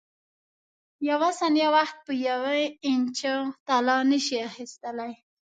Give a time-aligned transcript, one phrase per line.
[1.09, 3.33] یوه ثانیه وخت په یوې انچه
[3.67, 5.13] طلا نه شې اخیستلای.